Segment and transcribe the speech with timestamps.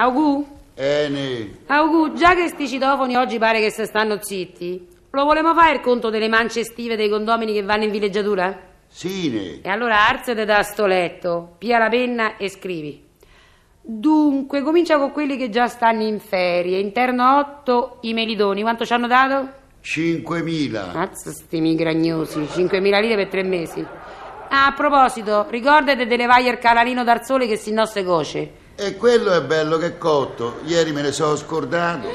[0.00, 0.46] Augù?
[0.74, 5.74] Ene, Augù, già che sti citofoni oggi pare che se stanno zitti, lo volemo fare
[5.74, 8.66] il conto delle mance estive dei condomini che vanno in villeggiatura?
[8.86, 13.04] sine, E allora arzete da sto letto, pia la penna e scrivi.
[13.80, 16.78] Dunque, comincia con quelli che già stanno in ferie.
[16.78, 18.62] Interno 8, i melidoni.
[18.62, 19.48] Quanto ci hanno dato?
[19.82, 20.92] 5.000.
[20.94, 23.84] Mazza sti migragnosi, 5.000 lire per tre mesi.
[24.50, 28.66] Ah, a proposito, ricordate delle Vaglier Calalino dal sole che si innosse coce.
[28.80, 30.60] E quello è bello che è cotto.
[30.64, 32.06] Ieri me ne sono scordato.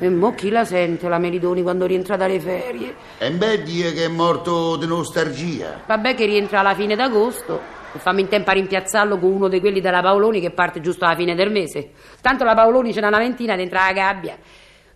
[0.00, 2.96] E mo chi la sente la Melidoni quando rientra dalle ferie?
[3.16, 5.82] E beh dire che è morto di nostalgia.
[5.86, 7.60] Vabbè che rientra alla fine d'agosto
[7.94, 11.04] e fammi in tempo a rimpiazzarlo con uno di quelli della Paoloni che parte giusto
[11.04, 11.90] alla fine del mese.
[12.20, 14.36] Tanto la Paoloni c'è una ventina dentro la gabbia.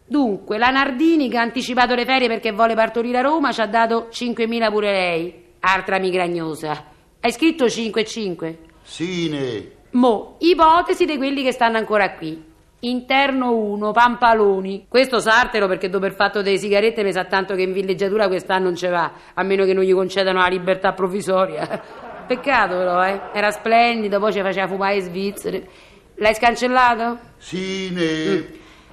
[0.05, 3.67] Dunque, la Nardini che ha anticipato le ferie perché vuole partorire a Roma ci ha
[3.69, 5.45] dato 5.000 pure lei.
[5.61, 6.87] Altra migragnosa.
[7.21, 8.59] Hai scritto 5 e 5?
[8.83, 12.53] Sine, Mo, ipotesi di quelli che stanno ancora qui.
[12.81, 14.87] Interno 1, Pampaloni.
[14.89, 18.65] Questo sartelo perché dopo il fatto delle sigarette mi sa tanto che in villeggiatura quest'anno
[18.65, 21.81] non ce va, a meno che non gli concedano la libertà provvisoria.
[22.27, 23.20] Peccato però, eh.
[23.33, 25.69] Era splendido, poi ci faceva fumare svizzere.
[26.17, 27.19] L'hai scancellato?
[27.37, 28.48] sine,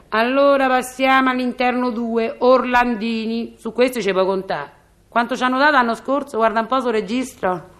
[0.10, 3.56] Allora passiamo all'interno 2, Orlandini.
[3.58, 4.72] Su questo ci puoi contare.
[5.10, 6.38] Quanto ci hanno dato l'anno scorso?
[6.38, 7.71] Guarda un po' sul registro.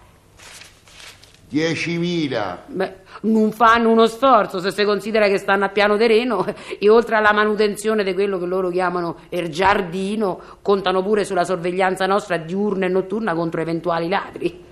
[1.52, 2.58] 10.000.
[2.66, 6.44] Beh, non fanno uno sforzo se si considera che stanno a piano terreno
[6.78, 12.06] e oltre alla manutenzione di quello che loro chiamano il giardino, contano pure sulla sorveglianza
[12.06, 14.64] nostra diurna e notturna contro eventuali ladri.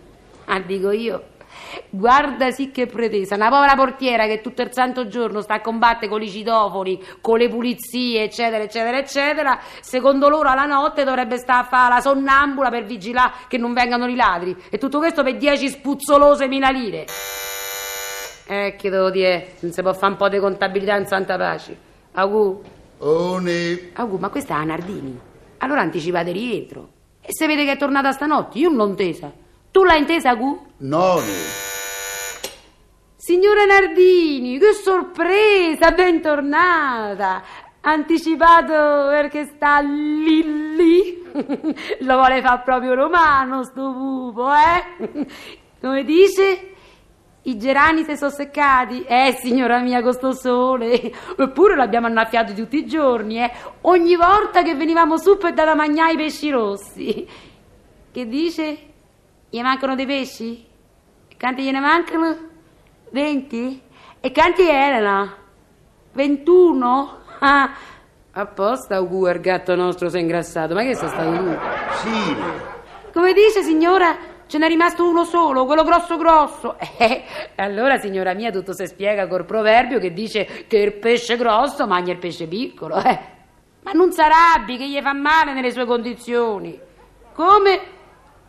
[0.47, 1.30] Ah, dico io.
[1.91, 6.09] Guarda sì che pretesa, una povera portiera che tutto il santo giorno sta a combattere
[6.09, 9.61] con i citofoni, con le pulizie, eccetera, eccetera, eccetera.
[9.81, 14.07] Secondo loro alla notte dovrebbe stare a fare la sonnambula per vigilare che non vengano
[14.07, 14.57] i ladri.
[14.71, 17.07] E tutto questo per 10 spuzzolose mila lire.
[18.47, 21.77] Eh, che devo dire, non si può fare un po' di contabilità in santa pace.
[22.13, 22.61] Augù,
[22.99, 25.19] One, Augù, ma questa è la Nardini.
[25.59, 26.89] Allora anticipate rientro.
[27.21, 29.33] E se vede che è tornata stanotte, io non l'ho intesa.
[29.81, 30.61] Tu l'hai intesa, Augù?
[30.81, 31.33] nove,
[33.17, 37.43] Signora Nardini, che sorpresa, bentornata.
[37.81, 41.23] Anticipato perché sta lì lì.
[42.01, 45.27] Lo vuole fare proprio romano sto pupo, eh?
[45.81, 46.75] Come dice?
[47.45, 49.03] I gerani si sono seccati?
[49.05, 51.11] Eh, signora mia, con sto sole.
[51.39, 53.51] Eppure l'abbiamo annaffiato tutti i giorni, eh?
[53.81, 57.27] Ogni volta che venivamo su per da mangiare i pesci rossi.
[58.13, 58.89] Che dice?
[59.51, 60.65] Gli mancano dei pesci?
[61.37, 62.37] Quanti gliene mancano?
[63.11, 63.83] 20?
[64.21, 65.35] E quanti erano?
[66.13, 67.19] 21?
[67.43, 67.71] Ah,
[68.33, 70.75] apposta, Ugu, il gatto nostro si è ingrassato.
[70.75, 71.59] Ma che sei stato tu?
[72.03, 72.53] sine,
[73.15, 74.15] Come dice, signora?
[74.47, 76.77] Ce n'è rimasto uno solo, quello grosso grosso.
[76.99, 77.25] Eh,
[77.57, 82.13] allora, signora mia, tutto si spiega col proverbio che dice che il pesce grosso mangia
[82.13, 83.03] il pesce piccolo.
[83.03, 83.19] Eh.
[83.85, 86.79] Ma non s'arrabbi, che gli fa male nelle sue condizioni.
[87.33, 87.81] Come?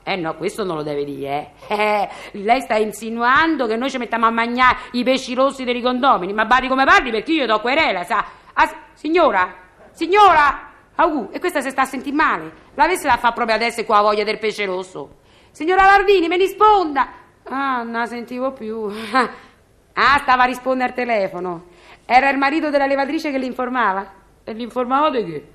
[0.03, 1.75] Eh no, questo non lo deve dire, eh.
[1.75, 2.09] Eh,
[2.41, 6.45] lei sta insinuando che noi ci mettiamo a mangiare i pesci rossi dei condomini, ma
[6.45, 8.25] badi come parli perché io do querela, sa.
[8.53, 9.53] Ah, signora,
[9.91, 12.51] signora, Augù, e questa si sta a sentire male.
[12.73, 15.19] L'avesse da fare proprio adesso qua voglia del pesce rosso.
[15.51, 17.07] Signora Lardini, mi risponda.
[17.43, 18.89] Ah, non la sentivo più.
[19.93, 21.65] Ah, stava a rispondere al telefono.
[22.05, 24.09] Era il marito della levatrice che l'informava.
[24.41, 25.51] E l'informava di che?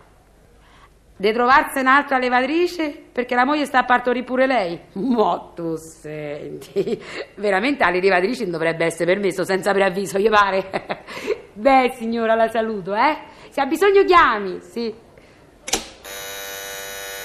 [1.19, 4.79] Di trovarsi un'altra levatrice perché la moglie sta a partorire pure lei.
[4.93, 7.03] Ma tu senti,
[7.37, 11.05] veramente alle levatrici non dovrebbe essere permesso senza preavviso, gli pare?
[11.55, 13.17] Beh, signora, la saluto, eh?
[13.49, 14.95] Se ha bisogno chiami, sì.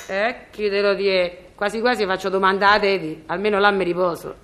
[0.08, 1.50] Eh, chi te lo die?
[1.56, 4.36] Quasi quasi faccio domanda a Devi, almeno là mi riposo.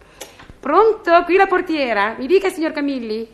[0.59, 1.23] Pronto?
[1.23, 2.15] Qui la portiera?
[2.17, 3.27] Mi dica, signor Camilli?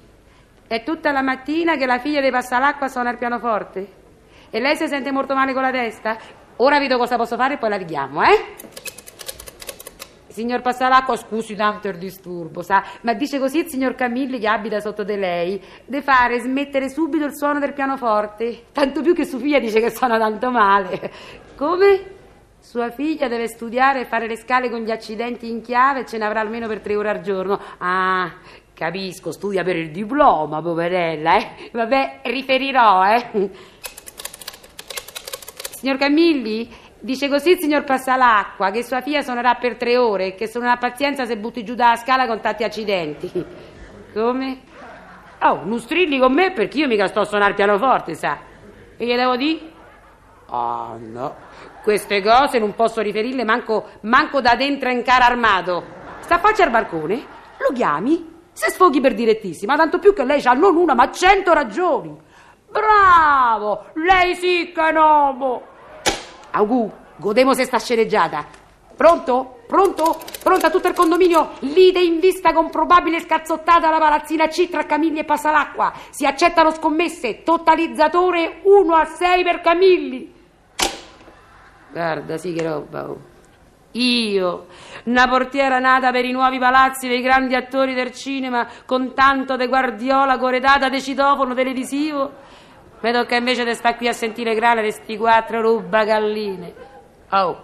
[0.67, 4.01] È tutta la mattina che la figlia dei Passalacqua suona il pianoforte?
[4.55, 6.15] E lei si sente molto male con la testa?
[6.57, 8.45] Ora vedo cosa posso fare e poi la richiamo, eh?
[10.27, 14.79] Signor Passalacqua, scusi tanto il disturbo, sa, ma dice così il signor Camilli che abita
[14.79, 19.39] sotto di lei, de fare smettere subito il suono del pianoforte, tanto più che sua
[19.39, 21.11] figlia dice che suona tanto male.
[21.55, 22.11] Come?
[22.59, 26.19] Sua figlia deve studiare e fare le scale con gli accidenti in chiave e ce
[26.19, 27.59] ne avrà almeno per tre ore al giorno.
[27.79, 28.31] Ah,
[28.71, 31.69] capisco, studia per il diploma, poverella, eh.
[31.71, 33.71] Vabbè, riferirò, eh.
[35.83, 40.33] Signor Camilli, dice così il signor Passalacqua che sua figlia suonerà per tre ore e
[40.33, 43.29] che se non ha pazienza se butti giù dalla scala con tanti accidenti.
[44.13, 44.61] Come?
[45.41, 48.37] Oh, non strilli con me perché io mica sto a suonare pianoforte, sa.
[48.95, 49.59] E gli devo dire?
[50.51, 51.35] Ah, no.
[51.83, 55.83] Queste cose non posso riferirle manco, manco da dentro in cara armato.
[56.19, 57.25] Sta faccia al balcone,
[57.57, 61.51] lo chiami, se sfoghi per direttissima, tanto più che lei ha non una ma cento
[61.51, 62.17] ragioni.
[62.71, 65.71] Bravo, lei sì che è un uomo.
[66.55, 68.45] Augù, godemo se sta sceneggiata.
[68.95, 69.61] Pronto?
[69.67, 70.19] Pronto?
[70.43, 71.53] Pronta tutto il condominio?
[71.61, 75.91] Lide in vista con probabile scazzottata alla palazzina C tra Camilli e Passalacqua.
[76.11, 77.41] Si accettano scommesse.
[77.41, 80.33] Totalizzatore 1 a 6 per Camilli.
[81.91, 83.09] Guarda, sì che roba.
[83.09, 83.31] oh.
[83.93, 84.65] Io,
[85.05, 89.67] una portiera nata per i nuovi palazzi dei grandi attori del cinema, con tanto de
[89.67, 92.31] guardiola corredata de citofono televisivo,
[93.03, 96.73] mi tocca invece di stare qui a sentire grane di sti quattro ruba galline.
[97.31, 97.57] Oh,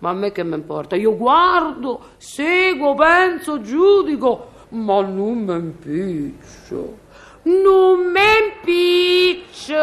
[0.00, 0.94] ma a me che mi importa?
[0.94, 6.98] Io guardo, seguo, penso, giudico, ma non mi impiccio.
[7.44, 8.20] Non mi
[8.60, 9.82] impiccio.